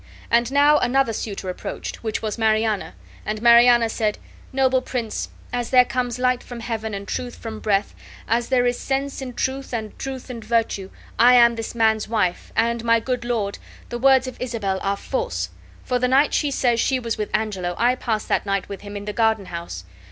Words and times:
And 0.31 0.51
now 0.51 0.79
another 0.79 1.13
suitor 1.13 1.47
approached, 1.47 1.97
which 2.03 2.23
was 2.23 2.35
Mariana; 2.39 2.95
and 3.23 3.39
Mariana 3.39 3.87
said: 3.87 4.17
"Noble 4.51 4.81
prince, 4.81 5.29
as 5.53 5.69
there 5.69 5.85
comes 5.85 6.17
light 6.17 6.41
from 6.41 6.61
heaven 6.61 6.95
and 6.95 7.07
truth 7.07 7.35
from 7.35 7.59
breath, 7.59 7.93
as 8.27 8.49
there 8.49 8.65
is 8.65 8.79
sense 8.79 9.21
in 9.21 9.33
truth 9.35 9.75
and 9.75 9.95
truth 9.99 10.31
in 10.31 10.41
virtue, 10.41 10.89
I 11.19 11.35
am 11.35 11.53
this 11.55 11.75
man's 11.75 12.07
wife, 12.07 12.51
and, 12.55 12.83
my 12.83 12.99
good 12.99 13.23
lord, 13.23 13.59
the 13.89 13.99
words 13.99 14.25
of 14.25 14.41
Isabel 14.41 14.79
are 14.81 14.97
false, 14.97 15.49
for 15.83 15.99
the 15.99 16.07
night 16.07 16.33
she 16.33 16.49
says 16.49 16.79
she 16.79 16.97
was 16.99 17.19
with 17.19 17.29
Angelo 17.31 17.75
I 17.77 17.93
passed 17.93 18.27
that 18.27 18.43
night 18.43 18.67
with 18.69 18.81
him 18.81 18.97
in 18.97 19.05
the 19.05 19.13
garden 19.13 19.45
house. 19.45 19.83